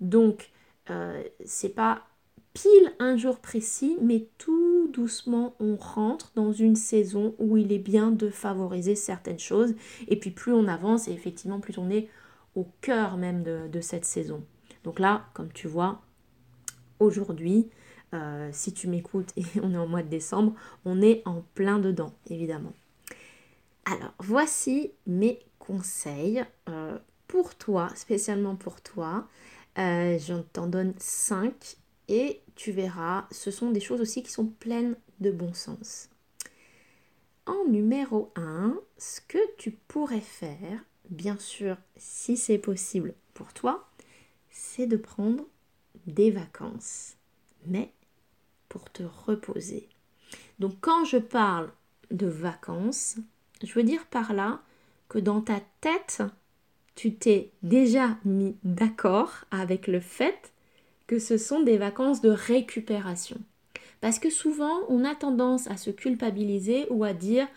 Donc 0.00 0.50
euh, 0.90 1.22
c'est 1.44 1.74
pas 1.74 2.04
pile 2.54 2.92
un 2.98 3.16
jour 3.16 3.38
précis, 3.38 3.96
mais 4.00 4.28
tout 4.38 4.88
doucement 4.92 5.54
on 5.60 5.76
rentre 5.76 6.32
dans 6.34 6.52
une 6.52 6.76
saison 6.76 7.34
où 7.38 7.56
il 7.56 7.72
est 7.72 7.78
bien 7.78 8.10
de 8.10 8.30
favoriser 8.30 8.94
certaines 8.94 9.38
choses. 9.38 9.74
Et 10.08 10.18
puis 10.18 10.30
plus 10.30 10.52
on 10.52 10.68
avance, 10.68 11.08
et 11.08 11.12
effectivement 11.12 11.60
plus 11.60 11.78
on 11.78 11.90
est 11.90 12.08
au 12.56 12.66
cœur 12.80 13.16
même 13.16 13.42
de 13.42 13.80
cette 13.80 14.04
saison. 14.04 14.44
Donc 14.84 14.98
là, 14.98 15.26
comme 15.34 15.52
tu 15.52 15.68
vois, 15.68 16.02
aujourd'hui, 16.98 17.70
euh, 18.12 18.48
si 18.52 18.72
tu 18.72 18.88
m'écoutes 18.88 19.30
et 19.36 19.44
on 19.62 19.72
est 19.72 19.78
en 19.78 19.86
mois 19.86 20.02
de 20.02 20.08
décembre, 20.08 20.54
on 20.84 21.02
est 21.02 21.22
en 21.26 21.42
plein 21.54 21.78
dedans, 21.78 22.12
évidemment. 22.28 22.72
Alors, 23.84 24.12
voici 24.18 24.92
mes 25.06 25.40
conseils 25.58 26.44
euh, 26.68 26.98
pour 27.28 27.54
toi, 27.54 27.90
spécialement 27.94 28.56
pour 28.56 28.80
toi. 28.80 29.28
Euh, 29.78 30.18
je 30.18 30.34
t'en 30.52 30.66
donne 30.66 30.94
5 30.98 31.76
et 32.10 32.42
tu 32.56 32.72
verras, 32.72 33.26
ce 33.30 33.50
sont 33.50 33.70
des 33.70 33.80
choses 33.80 34.00
aussi 34.00 34.22
qui 34.22 34.30
sont 34.30 34.46
pleines 34.46 34.96
de 35.20 35.30
bon 35.30 35.54
sens. 35.54 36.10
En 37.46 37.64
numéro 37.68 38.32
1, 38.34 38.78
ce 38.98 39.20
que 39.20 39.38
tu 39.56 39.70
pourrais 39.70 40.20
faire, 40.20 40.80
bien 41.08 41.38
sûr, 41.38 41.76
si 41.96 42.36
c'est 42.36 42.58
possible 42.58 43.14
pour 43.32 43.52
toi, 43.52 43.88
c'est 44.50 44.88
de 44.88 44.96
prendre 44.96 45.44
des 46.06 46.32
vacances. 46.32 47.14
Mais 47.66 47.92
pour 48.68 48.90
te 48.90 49.04
reposer. 49.26 49.88
Donc 50.58 50.74
quand 50.80 51.04
je 51.04 51.18
parle 51.18 51.70
de 52.10 52.26
vacances, 52.26 53.18
je 53.62 53.72
veux 53.72 53.84
dire 53.84 54.06
par 54.06 54.32
là 54.32 54.60
que 55.08 55.18
dans 55.18 55.40
ta 55.40 55.60
tête, 55.80 56.22
tu 56.96 57.14
t'es 57.14 57.52
déjà 57.62 58.16
mis 58.24 58.56
d'accord 58.64 59.44
avec 59.50 59.86
le 59.86 60.00
fait 60.00 60.52
que 61.10 61.18
ce 61.18 61.38
sont 61.38 61.60
des 61.60 61.76
vacances 61.76 62.20
de 62.20 62.30
récupération. 62.30 63.36
Parce 64.00 64.20
que 64.20 64.30
souvent, 64.30 64.82
on 64.88 65.04
a 65.04 65.16
tendance 65.16 65.66
à 65.66 65.76
se 65.76 65.90
culpabiliser 65.90 66.86
ou 66.88 67.02
à 67.02 67.14
dire 67.14 67.48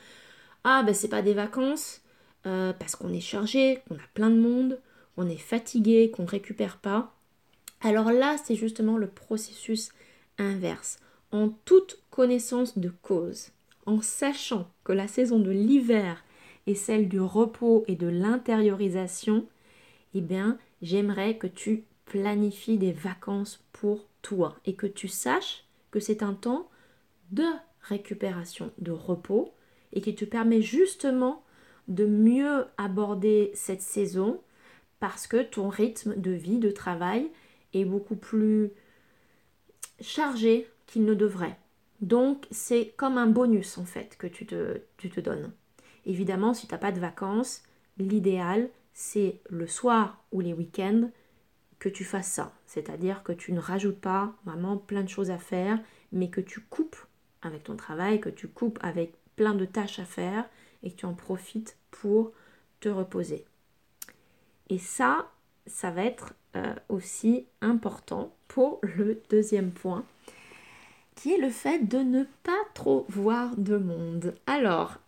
Ah, 0.63 0.81
ben 0.81 0.95
c'est 0.95 1.07
pas 1.07 1.21
des 1.21 1.35
vacances 1.35 2.01
euh, 2.47 2.73
parce 2.73 2.95
qu'on 2.95 3.13
est 3.13 3.19
chargé, 3.19 3.83
qu'on 3.87 3.97
a 3.97 4.07
plein 4.15 4.31
de 4.31 4.39
monde, 4.39 4.81
on 5.17 5.29
est 5.29 5.37
fatigué, 5.37 6.09
qu'on 6.09 6.25
récupère 6.25 6.77
pas. 6.77 7.13
Alors 7.81 8.11
là, 8.11 8.37
c'est 8.43 8.55
justement 8.55 8.97
le 8.97 9.05
processus 9.05 9.91
inverse 10.39 10.97
en 11.31 11.49
toute 11.63 11.99
connaissance 12.09 12.79
de 12.79 12.91
cause, 13.03 13.49
en 13.85 14.01
sachant 14.01 14.67
que 14.83 14.93
la 14.93 15.07
saison 15.07 15.37
de 15.37 15.51
l'hiver 15.51 16.25
est 16.65 16.73
celle 16.73 17.07
du 17.07 17.19
repos 17.19 17.83
et 17.87 17.95
de 17.95 18.07
l'intériorisation, 18.07 19.45
eh 20.15 20.21
bien, 20.21 20.57
j'aimerais 20.81 21.37
que 21.37 21.45
tu 21.45 21.83
planifies 22.05 22.77
des 22.77 22.91
vacances 22.91 23.63
pour 23.71 24.07
toi 24.21 24.55
et 24.65 24.75
que 24.75 24.87
tu 24.87 25.07
saches 25.07 25.65
que 25.91 25.99
c'est 25.99 26.23
un 26.23 26.33
temps 26.33 26.69
de 27.31 27.45
récupération, 27.81 28.71
de 28.79 28.91
repos 28.91 29.53
et 29.91 30.01
qui 30.01 30.15
te 30.15 30.25
permet 30.25 30.61
justement 30.61 31.43
de 31.87 32.05
mieux 32.05 32.65
aborder 32.77 33.51
cette 33.53 33.81
saison 33.81 34.41
parce 34.99 35.27
que 35.27 35.43
ton 35.43 35.69
rythme 35.69 36.15
de 36.15 36.31
vie, 36.31 36.59
de 36.59 36.71
travail 36.71 37.29
est 37.73 37.85
beaucoup 37.85 38.15
plus 38.15 38.71
chargé 39.99 40.67
qu'il 40.87 41.05
ne 41.05 41.13
devrait. 41.13 41.57
Donc 42.01 42.47
c'est 42.51 42.93
comme 42.97 43.17
un 43.17 43.27
bonus 43.27 43.77
en 43.77 43.85
fait 43.85 44.17
que 44.17 44.27
tu 44.27 44.45
te, 44.45 44.81
tu 44.97 45.09
te 45.09 45.19
donnes. 45.19 45.51
Évidemment, 46.05 46.53
si 46.53 46.67
tu 46.67 46.73
n'as 46.73 46.79
pas 46.79 46.91
de 46.91 46.99
vacances, 46.99 47.63
l'idéal 47.97 48.69
c'est 48.93 49.39
le 49.49 49.67
soir 49.67 50.23
ou 50.31 50.39
les 50.39 50.53
week-ends 50.53 51.09
que 51.83 51.89
tu 51.89 52.05
fasses 52.05 52.31
ça. 52.31 52.53
C'est-à-dire 52.65 53.23
que 53.23 53.33
tu 53.33 53.51
ne 53.51 53.59
rajoutes 53.59 53.99
pas 53.99 54.33
vraiment 54.45 54.77
plein 54.77 55.03
de 55.03 55.09
choses 55.09 55.31
à 55.31 55.37
faire, 55.37 55.77
mais 56.13 56.29
que 56.29 56.39
tu 56.39 56.61
coupes 56.61 56.95
avec 57.41 57.63
ton 57.63 57.75
travail, 57.75 58.21
que 58.21 58.29
tu 58.29 58.47
coupes 58.47 58.79
avec 58.81 59.13
plein 59.35 59.53
de 59.53 59.65
tâches 59.65 59.99
à 59.99 60.05
faire 60.05 60.45
et 60.81 60.91
que 60.91 60.95
tu 60.95 61.05
en 61.05 61.13
profites 61.13 61.75
pour 61.91 62.31
te 62.79 62.87
reposer. 62.87 63.43
Et 64.69 64.77
ça, 64.77 65.29
ça 65.67 65.91
va 65.91 66.05
être 66.05 66.33
euh, 66.55 66.73
aussi 66.87 67.47
important 67.59 68.33
pour 68.47 68.79
le 68.83 69.21
deuxième 69.29 69.71
point 69.71 70.05
qui 71.15 71.33
est 71.33 71.37
le 71.37 71.49
fait 71.49 71.79
de 71.79 71.97
ne 71.97 72.23
pas 72.43 72.51
trop 72.73 73.05
voir 73.09 73.57
de 73.57 73.75
monde. 73.75 74.35
Alors, 74.47 74.99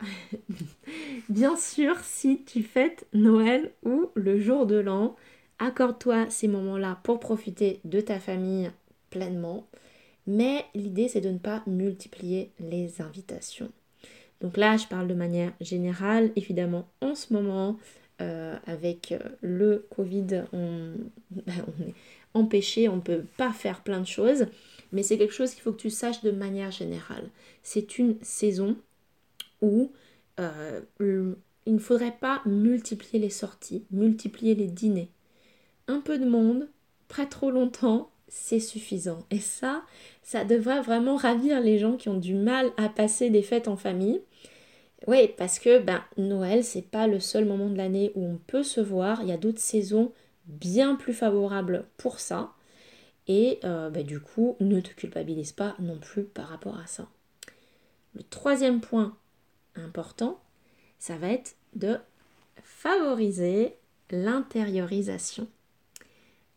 bien 1.30 1.56
sûr, 1.56 1.98
si 2.02 2.44
tu 2.44 2.64
fêtes 2.64 3.08
Noël 3.14 3.72
ou 3.84 4.10
le 4.14 4.40
jour 4.42 4.66
de 4.66 4.76
l'an, 4.76 5.16
accorde-toi 5.60 6.30
ces 6.30 6.48
moments-là 6.48 7.00
pour 7.04 7.20
profiter 7.20 7.80
de 7.84 8.02
ta 8.02 8.20
famille 8.20 8.72
pleinement. 9.10 9.68
Mais 10.28 10.66
l'idée, 10.74 11.08
c'est 11.08 11.22
de 11.22 11.30
ne 11.30 11.38
pas 11.38 11.64
multiplier 11.68 12.52
les 12.60 13.02
invitations. 13.02 13.72
Donc 14.42 14.58
là, 14.58 14.78
je 14.78 14.88
parle 14.88 15.08
de 15.08 15.14
manière 15.14 15.54
générale. 15.62 16.32
Évidemment, 16.36 16.88
en 17.02 17.16
ce 17.16 17.34
moment, 17.34 17.78
euh, 18.22 18.56
avec 18.66 19.12
euh, 19.12 19.20
le 19.42 19.88
Covid, 19.96 20.44
on, 20.52 20.94
on 21.48 21.84
est 21.84 21.94
empêché, 22.34 22.90
on 22.90 22.98
ne 22.98 23.02
peut 23.02 23.24
pas 23.38 23.54
faire 23.54 23.82
plein 23.82 24.02
de 24.02 24.08
choses 24.08 24.48
mais 24.96 25.04
c'est 25.04 25.18
quelque 25.18 25.34
chose 25.34 25.54
qu'il 25.54 25.62
faut 25.62 25.74
que 25.74 25.82
tu 25.82 25.90
saches 25.90 26.22
de 26.22 26.32
manière 26.32 26.72
générale. 26.72 27.30
C'est 27.64 27.98
une 27.98 28.16
saison 28.22 28.78
où 29.62 29.92
euh, 30.40 30.82
il 31.66 31.74
ne 31.74 31.80
faudrait 31.80 32.18
pas 32.20 32.42
multiplier 32.46 33.20
les 33.20 33.30
sorties, 33.30 33.84
multiplier 33.92 34.56
les 34.56 34.68
dîners. 34.68 35.10
Un 35.88 36.00
peu 36.00 36.18
de 36.18 36.26
monde, 36.26 36.68
pas 37.08 37.26
trop 37.26 37.52
longtemps, 37.52 38.10
c'est 38.28 38.60
suffisant. 38.60 39.26
Et 39.30 39.40
ça, 39.40 39.84
ça 40.24 40.44
devrait 40.44 40.82
vraiment 40.82 41.16
ravir 41.16 41.62
les 41.62 41.78
gens 41.78 41.96
qui 41.96 42.10
ont 42.10 42.18
du 42.18 42.34
mal 42.34 42.72
à 42.78 42.90
passer 42.90 43.30
des 43.30 43.44
fêtes 43.44 43.68
en 43.68 43.78
famille. 43.78 44.22
Oui, 45.08 45.30
parce 45.38 45.60
que 45.60 45.80
ben, 45.80 46.04
Noël, 46.18 46.64
c'est 46.64 46.82
pas 46.82 47.08
le 47.08 47.20
seul 47.20 47.46
moment 47.46 47.70
de 47.70 47.78
l'année 47.78 48.12
où 48.16 48.26
on 48.26 48.38
peut 48.48 48.64
se 48.64 48.82
voir. 48.82 49.22
Il 49.22 49.28
y 49.28 49.32
a 49.32 49.38
d'autres 49.38 49.60
saisons 49.60 50.12
bien 50.48 50.96
plus 50.96 51.14
favorables 51.14 51.86
pour 51.98 52.20
ça. 52.20 52.54
Et 53.28 53.60
euh, 53.64 53.90
bah, 53.90 54.04
du 54.04 54.20
coup, 54.20 54.56
ne 54.60 54.80
te 54.82 54.90
culpabilise 54.90 55.52
pas 55.52 55.76
non 55.80 55.98
plus 55.98 56.24
par 56.24 56.48
rapport 56.48 56.80
à 56.80 56.88
ça. 56.88 57.08
Le 58.16 58.24
troisième 58.24 58.82
point 58.82 59.16
important, 59.76 60.40
ça 61.00 61.18
va 61.18 61.28
être 61.28 61.56
de 61.76 61.98
favoriser 62.64 63.76
l'intériorisation. 64.10 65.48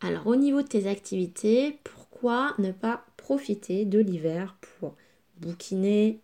Alors 0.01 0.27
au 0.27 0.35
niveau 0.35 0.61
de 0.61 0.67
tes 0.67 0.87
activités, 0.87 1.77
pourquoi 1.83 2.53
ne 2.57 2.71
pas 2.71 3.05
profiter 3.17 3.83
de 3.83 3.99
l'hiver 3.99 4.57
pour 4.61 4.95
bouquiner, 5.37 6.19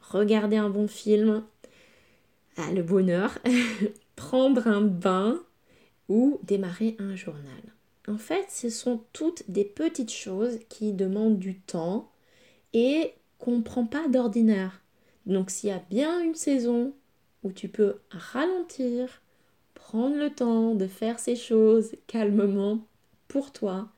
regarder 0.00 0.56
un 0.56 0.70
bon 0.70 0.88
film, 0.88 1.44
ah, 2.56 2.72
le 2.72 2.82
bonheur, 2.82 3.38
prendre 4.16 4.66
un 4.66 4.80
bain 4.80 5.38
ou 6.08 6.40
démarrer 6.42 6.96
un 6.98 7.14
journal? 7.14 7.62
En 8.08 8.16
fait, 8.16 8.46
ce 8.48 8.70
sont 8.70 9.04
toutes 9.12 9.48
des 9.50 9.64
petites 9.64 10.12
choses 10.12 10.58
qui 10.68 10.92
demandent 10.92 11.38
du 11.38 11.60
temps 11.60 12.10
et 12.72 13.12
qu'on 13.38 13.58
ne 13.58 13.62
prend 13.62 13.84
pas 13.84 14.08
d'ordinaire. 14.08 14.80
Donc 15.26 15.50
s'il 15.50 15.68
y 15.68 15.72
a 15.72 15.82
bien 15.90 16.20
une 16.20 16.34
saison 16.34 16.94
où 17.42 17.52
tu 17.52 17.68
peux 17.68 17.96
ralentir, 18.10 19.22
prendre 19.74 20.16
le 20.16 20.30
temps 20.30 20.74
de 20.74 20.86
faire 20.86 21.18
ces 21.18 21.36
choses 21.36 21.94
calmement 22.06 22.86
pour 23.32 23.50
toi, 23.50 23.88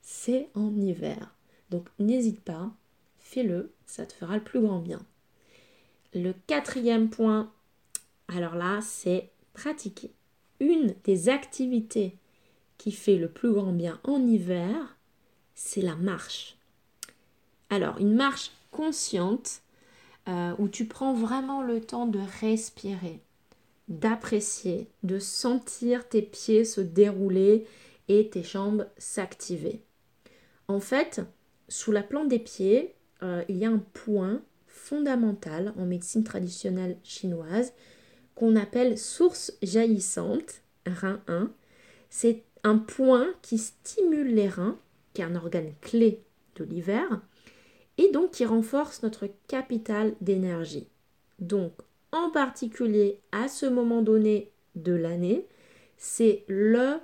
c'est 0.00 0.48
en 0.54 0.74
hiver. 0.74 1.34
Donc 1.68 1.88
n'hésite 1.98 2.40
pas, 2.40 2.70
fais-le, 3.18 3.70
ça 3.84 4.06
te 4.06 4.14
fera 4.14 4.34
le 4.34 4.42
plus 4.42 4.62
grand 4.62 4.78
bien. 4.78 5.04
Le 6.14 6.32
quatrième 6.46 7.10
point, 7.10 7.52
alors 8.28 8.54
là, 8.54 8.80
c'est 8.80 9.28
pratiquer. 9.52 10.10
Une 10.58 10.94
des 11.04 11.28
activités 11.28 12.16
qui 12.78 12.90
fait 12.90 13.18
le 13.18 13.28
plus 13.28 13.52
grand 13.52 13.72
bien 13.72 14.00
en 14.04 14.26
hiver, 14.26 14.96
c'est 15.54 15.82
la 15.82 15.94
marche. 15.94 16.56
Alors, 17.68 17.98
une 17.98 18.14
marche 18.14 18.52
consciente 18.70 19.60
euh, 20.28 20.54
où 20.58 20.66
tu 20.66 20.86
prends 20.86 21.12
vraiment 21.12 21.60
le 21.60 21.82
temps 21.82 22.06
de 22.06 22.20
respirer, 22.40 23.20
d'apprécier, 23.88 24.88
de 25.02 25.18
sentir 25.18 26.08
tes 26.08 26.22
pieds 26.22 26.64
se 26.64 26.80
dérouler 26.80 27.66
et 28.08 28.30
tes 28.30 28.42
jambes 28.42 28.88
s'activer. 28.98 29.82
En 30.66 30.80
fait, 30.80 31.20
sous 31.68 31.92
la 31.92 32.02
plante 32.02 32.28
des 32.28 32.38
pieds, 32.38 32.94
euh, 33.22 33.42
il 33.48 33.56
y 33.56 33.64
a 33.64 33.70
un 33.70 33.82
point 33.92 34.42
fondamental 34.66 35.72
en 35.76 35.84
médecine 35.84 36.24
traditionnelle 36.24 36.98
chinoise 37.02 37.72
qu'on 38.34 38.56
appelle 38.56 38.96
source 38.96 39.52
jaillissante, 39.62 40.62
rein 40.86 41.20
1. 41.26 41.50
C'est 42.10 42.44
un 42.64 42.78
point 42.78 43.26
qui 43.42 43.58
stimule 43.58 44.34
les 44.34 44.48
reins, 44.48 44.78
qui 45.12 45.22
est 45.22 45.24
un 45.24 45.34
organe 45.34 45.72
clé 45.80 46.22
de 46.56 46.64
l'hiver, 46.64 47.20
et 47.98 48.10
donc 48.10 48.30
qui 48.30 48.44
renforce 48.44 49.02
notre 49.02 49.28
capital 49.48 50.14
d'énergie. 50.20 50.88
Donc, 51.40 51.72
en 52.12 52.30
particulier 52.30 53.20
à 53.32 53.48
ce 53.48 53.66
moment 53.66 54.02
donné 54.02 54.50
de 54.76 54.92
l'année, 54.92 55.46
c'est 55.96 56.44
le 56.46 56.98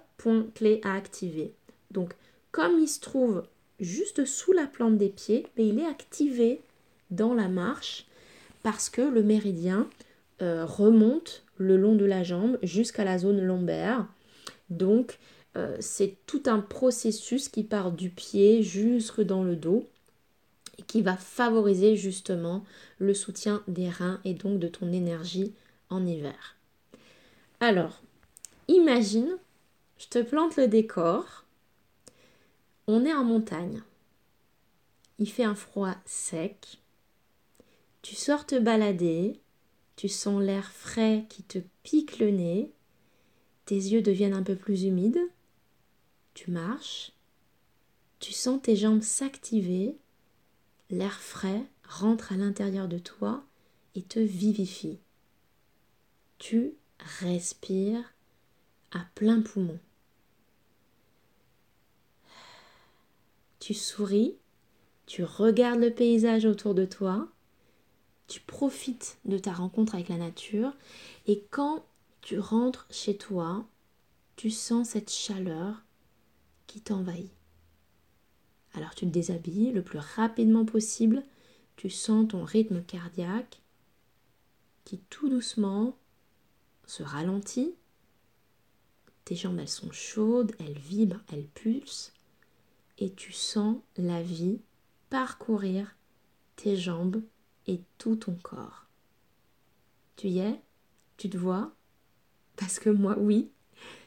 clé 0.54 0.80
à 0.84 0.94
activer. 0.94 1.52
Donc, 1.90 2.14
comme 2.50 2.78
il 2.78 2.88
se 2.88 3.00
trouve 3.00 3.44
juste 3.80 4.24
sous 4.24 4.52
la 4.52 4.66
plante 4.66 4.98
des 4.98 5.08
pieds, 5.08 5.46
mais 5.56 5.68
il 5.68 5.78
est 5.78 5.86
activé 5.86 6.60
dans 7.10 7.34
la 7.34 7.48
marche 7.48 8.06
parce 8.62 8.88
que 8.88 9.02
le 9.02 9.22
méridien 9.22 9.88
euh, 10.42 10.64
remonte 10.64 11.44
le 11.58 11.76
long 11.76 11.94
de 11.94 12.04
la 12.04 12.22
jambe 12.22 12.58
jusqu'à 12.62 13.04
la 13.04 13.18
zone 13.18 13.40
lombaire. 13.40 14.06
Donc, 14.70 15.18
euh, 15.56 15.76
c'est 15.80 16.16
tout 16.26 16.42
un 16.46 16.58
processus 16.58 17.48
qui 17.48 17.62
part 17.62 17.92
du 17.92 18.10
pied 18.10 18.62
jusque 18.62 19.20
dans 19.20 19.44
le 19.44 19.54
dos 19.54 19.86
et 20.78 20.82
qui 20.82 21.02
va 21.02 21.16
favoriser 21.16 21.96
justement 21.96 22.64
le 22.98 23.14
soutien 23.14 23.62
des 23.68 23.88
reins 23.88 24.20
et 24.24 24.34
donc 24.34 24.58
de 24.58 24.66
ton 24.66 24.92
énergie 24.92 25.52
en 25.90 26.04
hiver. 26.04 26.56
Alors, 27.60 28.02
imagine, 28.66 29.36
je 29.98 30.06
te 30.08 30.22
plante 30.22 30.56
le 30.56 30.68
décor. 30.68 31.44
On 32.86 33.04
est 33.04 33.12
en 33.12 33.24
montagne. 33.24 33.82
Il 35.18 35.30
fait 35.30 35.44
un 35.44 35.54
froid 35.54 35.94
sec. 36.04 36.78
Tu 38.02 38.14
sors 38.14 38.46
te 38.46 38.58
balader. 38.58 39.40
Tu 39.96 40.08
sens 40.08 40.42
l'air 40.42 40.72
frais 40.72 41.24
qui 41.28 41.42
te 41.42 41.58
pique 41.82 42.18
le 42.18 42.30
nez. 42.30 42.72
Tes 43.64 43.76
yeux 43.76 44.02
deviennent 44.02 44.34
un 44.34 44.42
peu 44.42 44.56
plus 44.56 44.84
humides. 44.84 45.30
Tu 46.34 46.50
marches. 46.50 47.12
Tu 48.18 48.32
sens 48.32 48.60
tes 48.60 48.76
jambes 48.76 49.02
s'activer 49.02 49.96
l'air 50.90 51.20
frais 51.20 51.64
rentre 51.88 52.32
à 52.32 52.36
l'intérieur 52.36 52.88
de 52.88 52.98
toi 52.98 53.44
et 53.94 54.02
te 54.02 54.20
vivifie. 54.20 54.98
Tu 56.38 56.74
respires 57.20 58.13
à 58.94 59.00
plein 59.14 59.42
poumon. 59.42 59.78
Tu 63.60 63.74
souris, 63.74 64.36
tu 65.06 65.22
regardes 65.22 65.80
le 65.80 65.92
paysage 65.92 66.46
autour 66.46 66.74
de 66.74 66.84
toi, 66.86 67.28
tu 68.26 68.40
profites 68.40 69.18
de 69.26 69.38
ta 69.38 69.52
rencontre 69.52 69.94
avec 69.94 70.08
la 70.08 70.16
nature 70.16 70.72
et 71.26 71.44
quand 71.50 71.84
tu 72.22 72.38
rentres 72.38 72.86
chez 72.90 73.16
toi, 73.16 73.66
tu 74.36 74.50
sens 74.50 74.90
cette 74.90 75.10
chaleur 75.10 75.82
qui 76.66 76.80
t'envahit. 76.80 77.30
Alors 78.74 78.94
tu 78.94 79.06
te 79.06 79.10
déshabilles 79.10 79.72
le 79.72 79.82
plus 79.82 79.98
rapidement 79.98 80.64
possible. 80.64 81.22
Tu 81.76 81.90
sens 81.90 82.28
ton 82.28 82.44
rythme 82.44 82.82
cardiaque 82.82 83.60
qui 84.84 84.98
tout 85.10 85.28
doucement 85.28 85.96
se 86.86 87.02
ralentit. 87.02 87.74
Tes 89.24 89.36
jambes, 89.36 89.58
elles 89.58 89.68
sont 89.68 89.92
chaudes, 89.92 90.52
elles 90.58 90.78
vibrent, 90.78 91.22
elles 91.32 91.46
pulsent. 91.46 92.12
Et 92.98 93.12
tu 93.12 93.32
sens 93.32 93.78
la 93.96 94.22
vie 94.22 94.60
parcourir 95.10 95.96
tes 96.56 96.76
jambes 96.76 97.22
et 97.66 97.80
tout 97.98 98.16
ton 98.16 98.36
corps. 98.42 98.86
Tu 100.16 100.28
y 100.28 100.38
es? 100.40 100.60
Tu 101.16 101.30
te 101.30 101.36
vois? 101.36 101.74
Parce 102.56 102.78
que 102.78 102.90
moi, 102.90 103.16
oui, 103.18 103.50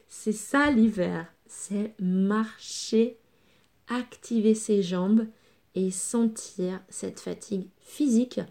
c'est 0.07 0.31
ça 0.31 0.71
l'hiver. 0.71 1.27
C'est 1.47 1.95
marcher 1.99 3.17
activer 3.87 4.53
ses 4.53 4.83
jambes 4.83 5.27
et 5.75 5.91
sentir 5.91 6.81
cette 6.89 7.19
fatigue 7.19 7.69
physique 7.79 8.41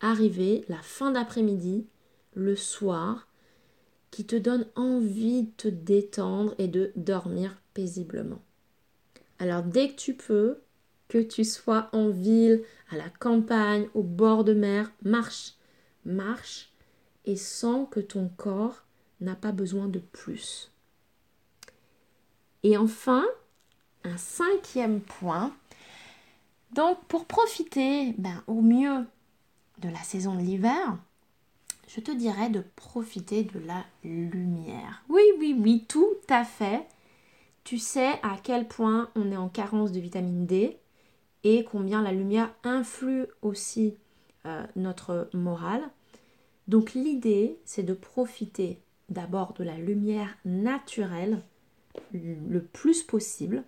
arriver 0.00 0.64
la 0.68 0.80
fin 0.80 1.10
d'après-midi, 1.10 1.86
le 2.34 2.56
soir, 2.56 3.28
qui 4.10 4.26
te 4.26 4.36
donne 4.36 4.66
envie 4.74 5.44
de 5.44 5.50
te 5.56 5.68
détendre 5.68 6.54
et 6.58 6.68
de 6.68 6.92
dormir 6.96 7.60
paisiblement. 7.74 8.40
Alors 9.38 9.62
dès 9.62 9.90
que 9.90 9.96
tu 9.96 10.14
peux, 10.14 10.60
que 11.08 11.18
tu 11.18 11.44
sois 11.44 11.88
en 11.92 12.08
ville, 12.08 12.62
à 12.90 12.96
la 12.96 13.08
campagne, 13.08 13.88
au 13.94 14.02
bord 14.02 14.44
de 14.44 14.54
mer, 14.54 14.92
marche, 15.02 15.54
marche 16.04 16.70
et 17.24 17.36
sens 17.36 17.88
que 17.90 18.00
ton 18.00 18.28
corps 18.36 18.84
n'a 19.20 19.34
pas 19.34 19.52
besoin 19.52 19.88
de 19.88 19.98
plus. 19.98 20.70
Et 22.62 22.76
enfin, 22.76 23.24
un 24.04 24.16
cinquième 24.16 25.00
point. 25.00 25.54
Donc 26.72 27.02
pour 27.06 27.26
profiter 27.26 28.14
ben, 28.18 28.42
au 28.46 28.60
mieux 28.60 29.04
de 29.78 29.88
la 29.88 30.02
saison 30.02 30.34
de 30.34 30.42
l'hiver, 30.42 30.98
je 31.94 32.00
te 32.00 32.12
dirais 32.12 32.50
de 32.50 32.62
profiter 32.76 33.42
de 33.42 33.58
la 33.66 33.84
lumière. 34.04 35.02
Oui, 35.08 35.22
oui, 35.38 35.56
oui, 35.58 35.84
tout 35.88 36.16
à 36.28 36.44
fait. 36.44 36.86
Tu 37.64 37.78
sais 37.78 38.12
à 38.22 38.36
quel 38.42 38.68
point 38.68 39.10
on 39.16 39.32
est 39.32 39.36
en 39.36 39.48
carence 39.48 39.90
de 39.90 39.98
vitamine 39.98 40.46
D 40.46 40.76
et 41.42 41.64
combien 41.64 42.00
la 42.00 42.12
lumière 42.12 42.54
influe 42.62 43.26
aussi 43.42 43.94
euh, 44.46 44.64
notre 44.76 45.28
morale. 45.32 45.82
Donc 46.68 46.94
l'idée, 46.94 47.58
c'est 47.64 47.82
de 47.82 47.94
profiter 47.94 48.78
d'abord 49.08 49.52
de 49.54 49.64
la 49.64 49.76
lumière 49.76 50.36
naturelle 50.44 51.42
le 52.12 52.62
plus 52.62 53.02
possible 53.02 53.64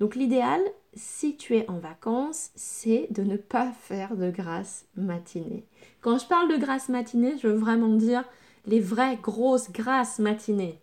donc 0.00 0.14
l'idéal, 0.14 0.60
si 0.94 1.36
tu 1.36 1.56
es 1.56 1.68
en 1.68 1.78
vacances, 1.78 2.50
c'est 2.54 3.08
de 3.10 3.22
ne 3.22 3.36
pas 3.36 3.72
faire 3.72 4.16
de 4.16 4.30
grasse 4.30 4.86
matinée. 4.96 5.64
Quand 6.00 6.18
je 6.18 6.26
parle 6.26 6.50
de 6.50 6.56
grasse 6.56 6.88
matinée, 6.88 7.36
je 7.38 7.48
veux 7.48 7.56
vraiment 7.56 7.94
dire 7.94 8.24
les 8.66 8.80
vraies 8.80 9.18
grosses 9.22 9.70
grasses 9.70 10.18
matinées, 10.18 10.80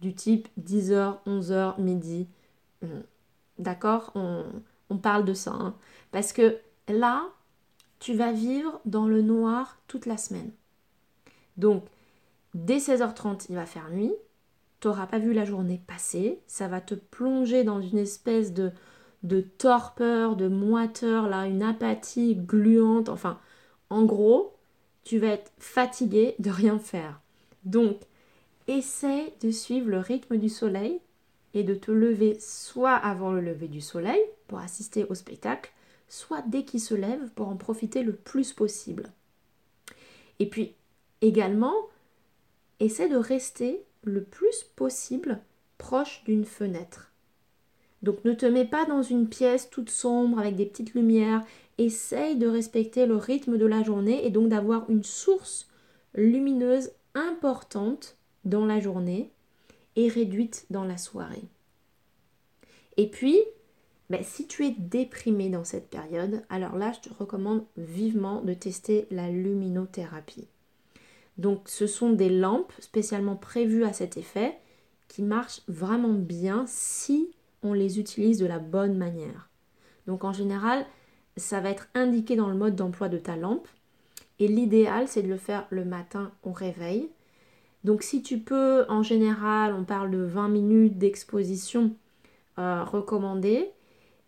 du 0.00 0.14
type 0.14 0.48
10h, 0.60 1.18
11h, 1.26 1.80
midi. 1.80 2.28
Hum, 2.82 3.02
d'accord? 3.58 4.12
On, 4.14 4.44
parle 5.02 5.24
de 5.24 5.34
ça. 5.34 5.50
Hein. 5.50 5.74
Parce 6.12 6.32
que 6.32 6.58
là, 6.86 7.24
tu 7.98 8.14
vas 8.14 8.30
vivre 8.30 8.80
dans 8.84 9.06
le 9.06 9.22
noir 9.22 9.80
toute 9.88 10.06
la 10.06 10.16
semaine. 10.16 10.52
Donc, 11.56 11.82
dès 12.54 12.78
16h30, 12.78 13.46
il 13.48 13.56
va 13.56 13.66
faire 13.66 13.90
nuit 13.90 14.12
n'auras 14.88 15.06
pas 15.06 15.18
vu 15.18 15.32
la 15.32 15.44
journée 15.44 15.80
passer, 15.86 16.40
ça 16.46 16.68
va 16.68 16.80
te 16.80 16.94
plonger 16.94 17.64
dans 17.64 17.80
une 17.80 17.98
espèce 17.98 18.52
de, 18.52 18.72
de 19.24 19.40
torpeur, 19.40 20.36
de 20.36 20.48
moiteur, 20.48 21.28
là, 21.28 21.46
une 21.46 21.62
apathie 21.62 22.36
gluante, 22.36 23.08
enfin, 23.08 23.40
en 23.90 24.04
gros, 24.04 24.54
tu 25.02 25.18
vas 25.18 25.28
être 25.28 25.50
fatigué 25.58 26.34
de 26.38 26.50
rien 26.50 26.78
faire. 26.78 27.20
Donc, 27.64 28.00
essaie 28.68 29.32
de 29.42 29.50
suivre 29.50 29.88
le 29.88 29.98
rythme 29.98 30.36
du 30.36 30.48
soleil 30.48 31.00
et 31.54 31.64
de 31.64 31.74
te 31.74 31.90
lever 31.90 32.38
soit 32.38 32.94
avant 32.94 33.32
le 33.32 33.40
lever 33.40 33.68
du 33.68 33.80
soleil 33.80 34.20
pour 34.46 34.58
assister 34.58 35.04
au 35.04 35.14
spectacle, 35.14 35.72
soit 36.08 36.42
dès 36.46 36.64
qu'il 36.64 36.80
se 36.80 36.94
lève 36.94 37.30
pour 37.34 37.48
en 37.48 37.56
profiter 37.56 38.02
le 38.02 38.14
plus 38.14 38.52
possible. 38.52 39.10
Et 40.38 40.48
puis 40.48 40.74
également, 41.22 41.74
essaie 42.80 43.08
de 43.08 43.16
rester 43.16 43.82
le 44.02 44.22
plus 44.22 44.64
possible 44.76 45.40
proche 45.78 46.22
d'une 46.24 46.44
fenêtre. 46.44 47.13
Donc 48.04 48.22
ne 48.26 48.34
te 48.34 48.44
mets 48.44 48.66
pas 48.66 48.84
dans 48.84 49.02
une 49.02 49.30
pièce 49.30 49.70
toute 49.70 49.88
sombre 49.88 50.38
avec 50.38 50.56
des 50.56 50.66
petites 50.66 50.92
lumières. 50.92 51.42
Essaye 51.78 52.36
de 52.36 52.46
respecter 52.46 53.06
le 53.06 53.16
rythme 53.16 53.56
de 53.56 53.64
la 53.64 53.82
journée 53.82 54.26
et 54.26 54.30
donc 54.30 54.50
d'avoir 54.50 54.90
une 54.90 55.02
source 55.02 55.70
lumineuse 56.14 56.90
importante 57.14 58.18
dans 58.44 58.66
la 58.66 58.78
journée 58.78 59.30
et 59.96 60.08
réduite 60.08 60.66
dans 60.68 60.84
la 60.84 60.98
soirée. 60.98 61.44
Et 62.98 63.08
puis, 63.08 63.40
ben, 64.10 64.22
si 64.22 64.46
tu 64.46 64.66
es 64.66 64.74
déprimé 64.76 65.48
dans 65.48 65.64
cette 65.64 65.88
période, 65.88 66.42
alors 66.50 66.76
là, 66.76 66.92
je 66.92 67.08
te 67.08 67.14
recommande 67.14 67.64
vivement 67.78 68.42
de 68.42 68.52
tester 68.52 69.06
la 69.10 69.30
luminothérapie. 69.30 70.46
Donc 71.38 71.70
ce 71.70 71.86
sont 71.86 72.10
des 72.10 72.28
lampes 72.28 72.74
spécialement 72.80 73.36
prévues 73.36 73.84
à 73.84 73.94
cet 73.94 74.18
effet 74.18 74.58
qui 75.08 75.22
marchent 75.22 75.62
vraiment 75.68 76.12
bien 76.12 76.66
si 76.68 77.33
on 77.64 77.72
les 77.72 77.98
utilise 77.98 78.38
de 78.38 78.46
la 78.46 78.58
bonne 78.58 78.96
manière. 78.96 79.50
Donc 80.06 80.22
en 80.22 80.32
général, 80.32 80.86
ça 81.36 81.60
va 81.60 81.70
être 81.70 81.88
indiqué 81.94 82.36
dans 82.36 82.48
le 82.48 82.54
mode 82.54 82.76
d'emploi 82.76 83.08
de 83.08 83.18
ta 83.18 83.36
lampe 83.36 83.66
et 84.38 84.46
l'idéal 84.46 85.08
c'est 85.08 85.22
de 85.22 85.28
le 85.28 85.38
faire 85.38 85.66
le 85.70 85.84
matin 85.84 86.30
au 86.44 86.52
réveil. 86.52 87.10
Donc 87.82 88.02
si 88.02 88.22
tu 88.22 88.38
peux, 88.38 88.84
en 88.88 89.02
général, 89.02 89.74
on 89.74 89.84
parle 89.84 90.10
de 90.10 90.22
20 90.22 90.48
minutes 90.48 90.98
d'exposition 90.98 91.96
euh, 92.58 92.84
recommandée. 92.84 93.70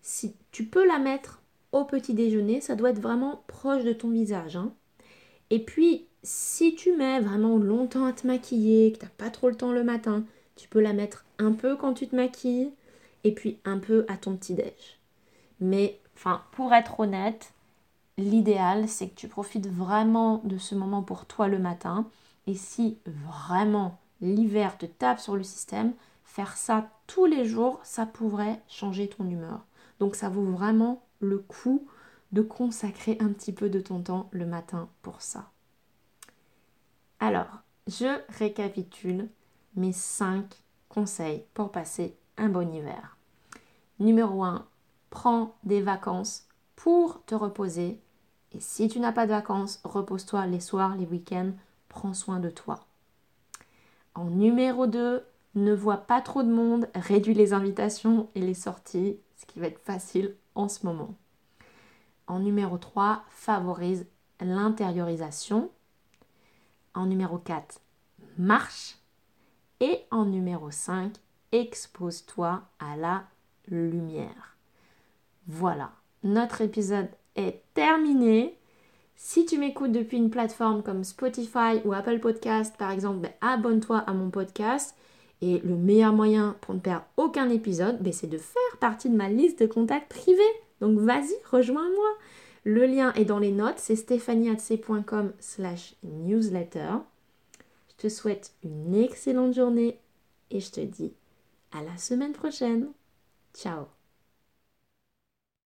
si 0.03 0.35
tu 0.51 0.65
peux 0.65 0.87
la 0.87 0.99
mettre 0.99 1.43
au 1.73 1.85
petit 1.85 2.15
déjeuner, 2.15 2.61
ça 2.61 2.75
doit 2.75 2.91
être 2.91 3.01
vraiment 3.01 3.45
proche 3.47 3.85
de 3.85 3.93
ton 3.93 4.11
visage. 4.11 4.57
Hein. 4.57 4.73
Et 5.51 5.59
puis, 5.65 6.07
si 6.23 6.75
tu 6.75 6.97
mets 6.97 7.21
vraiment 7.21 7.57
longtemps 7.57 8.05
à 8.05 8.13
te 8.13 8.27
maquiller, 8.27 8.93
que 8.93 8.99
tu 8.99 9.05
n'as 9.05 9.11
pas 9.11 9.31
trop 9.31 9.49
le 9.49 9.55
temps 9.57 9.73
le 9.73 9.85
matin, 9.85 10.25
tu 10.57 10.69
peux 10.69 10.81
la 10.81 10.93
mettre 10.93 11.25
un 11.39 11.53
peu 11.53 11.77
quand 11.77 11.95
tu 11.95 12.09
te 12.09 12.17
maquilles 12.17 12.73
et 13.27 13.35
puis 13.35 13.59
un 13.65 13.79
peu 13.79 14.07
à 14.07 14.17
ton 14.17 14.37
petit-déj. 14.37 15.01
Mais, 15.59 16.01
enfin, 16.15 16.43
pour 16.53 16.73
être 16.73 17.01
honnête, 17.01 17.53
l'idéal, 18.19 18.89
c'est 18.89 19.09
que 19.09 19.17
tu 19.17 19.27
profites 19.27 19.67
vraiment 19.67 20.41
de 20.45 20.59
ce 20.59 20.77
moment 20.77 21.03
pour 21.03 21.27
toi 21.27 21.49
le 21.49 21.59
matin. 21.59 22.07
Et 22.47 22.55
si 22.55 22.99
vraiment 23.05 23.99
l'hiver 24.21 24.79
te 24.79 24.87
tape 24.87 25.19
sur 25.19 25.35
le 25.35 25.43
système, 25.43 25.93
faire 26.23 26.57
ça 26.57 26.89
tous 27.09 27.27
les 27.27 27.45
jours, 27.45 27.81
ça 27.83 28.07
pourrait 28.07 28.63
changer 28.69 29.09
ton 29.09 29.29
humeur. 29.29 29.65
Donc 29.99 30.15
ça 30.15 30.29
vaut 30.29 30.45
vraiment 30.45 31.03
le 31.19 31.39
coup 31.39 31.85
de 32.31 32.43
consacrer 32.43 33.17
un 33.19 33.33
petit 33.33 33.53
peu 33.53 33.69
de 33.69 33.81
ton 33.81 34.03
temps 34.03 34.29
le 34.31 34.47
matin 34.47 34.89
pour 35.03 35.21
ça. 35.21 35.51
Alors, 37.19 37.63
je 37.89 38.21
récapitule 38.39 39.29
mes 39.75 39.93
5 39.93 40.45
conseils 40.89 41.45
pour 41.55 41.73
passer 41.73 42.17
un 42.37 42.51
bon 42.51 42.73
hiver. 42.73 43.16
Numéro 43.99 44.45
1, 44.45 44.67
prends 45.09 45.57
des 45.65 45.81
vacances 45.81 46.47
pour 46.75 47.25
te 47.25 47.35
reposer. 47.35 47.99
Et 48.53 48.61
si 48.61 48.89
tu 48.89 49.01
n'as 49.01 49.13
pas 49.13 49.27
de 49.27 49.33
vacances, 49.33 49.81
repose-toi 49.85 50.47
les 50.47 50.61
soirs, 50.61 50.97
les 50.97 51.07
week-ends, 51.07 51.53
prends 51.89 52.13
soin 52.13 52.39
de 52.39 52.51
toi. 52.51 52.87
En 54.15 54.27
numéro 54.27 54.87
2, 54.87 55.25
ne 55.55 55.75
vois 55.75 55.97
pas 55.97 56.21
trop 56.21 56.43
de 56.43 56.53
monde, 56.53 56.89
réduis 56.95 57.33
les 57.33 57.55
invitations 57.55 58.29
et 58.35 58.41
les 58.41 58.55
sorties, 58.55 59.19
ce 59.37 59.47
qui 59.47 59.61
va 59.61 59.67
être 59.69 59.81
facile 59.81 60.37
en 60.55 60.69
ce 60.69 60.85
moment. 60.85 61.15
En 62.27 62.41
numéro 62.41 62.77
3, 62.77 63.25
favorise 63.31 64.07
l'intériorisation. 64.41 65.71
En 66.93 67.07
numéro 67.07 67.39
4, 67.39 67.81
marche. 68.37 68.99
Et 69.81 70.05
en 70.11 70.27
numéro 70.27 70.71
5, 70.71 71.15
expose-toi 71.53 72.63
à 72.79 72.97
la 72.97 73.25
lumière. 73.69 74.57
Voilà, 75.47 75.93
notre 76.23 76.61
épisode 76.61 77.09
est 77.37 77.63
terminé. 77.75 78.57
Si 79.15 79.47
tu 79.47 79.59
m'écoutes 79.59 79.93
depuis 79.93 80.17
une 80.17 80.31
plateforme 80.31 80.83
comme 80.83 81.05
Spotify 81.05 81.81
ou 81.85 81.93
Apple 81.93 82.21
Podcast, 82.21 82.75
par 82.77 82.91
exemple, 82.91 83.21
ben, 83.21 83.33
abonne-toi 83.41 83.99
à 83.99 84.13
mon 84.13 84.31
podcast. 84.31 84.97
Et 85.43 85.61
le 85.61 85.77
meilleur 85.77 86.13
moyen 86.13 86.57
pour 86.63 86.75
ne 86.75 86.81
perdre 86.81 87.05
aucun 87.17 87.49
épisode, 87.51 88.03
ben, 88.03 88.13
c'est 88.13 88.27
de 88.27 88.39
faire 88.39 88.79
partie 88.81 89.09
de 89.09 89.17
ma 89.17 89.29
liste 89.29 89.61
de 89.61 89.67
contacts 89.67 90.11
privés. 90.11 90.43
Donc 90.81 90.99
vas-y, 90.99 91.35
rejoins-moi. 91.51 92.09
Le 92.65 92.85
lien 92.85 93.13
est 93.13 93.25
dans 93.25 93.39
les 93.39 93.53
notes, 93.53 93.79
c'est 93.79 93.95
stéphanieatc.com 93.95 95.33
slash 95.39 95.95
newsletter. 96.03 96.95
Je 97.91 97.95
te 97.97 98.09
souhaite 98.09 98.55
une 98.65 98.95
excellente 98.95 99.55
journée 99.55 100.01
et 100.51 100.59
je 100.59 100.73
te 100.73 100.81
dis 100.81 101.15
à 101.73 101.83
la 101.85 101.97
semaine 101.97 102.33
prochaine. 102.33 102.89
Ciao 103.57 103.96